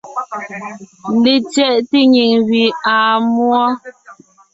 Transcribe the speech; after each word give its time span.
LetsyɛꞋte 1.23 1.99
nyìŋ 2.11 2.31
gẅie 2.47 2.75
àa 2.93 3.15
múɔ. 3.33 3.63